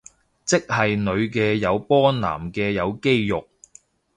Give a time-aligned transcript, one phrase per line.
[0.45, 3.47] 即係女嘅有波男嘅有肌肉